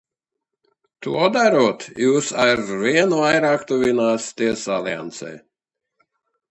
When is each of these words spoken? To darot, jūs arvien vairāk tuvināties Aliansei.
To 1.07 1.13
darot, 1.35 1.85
jūs 2.05 2.31
arvien 2.47 3.15
vairāk 3.21 3.69
tuvināties 3.75 4.69
Aliansei. 4.79 5.35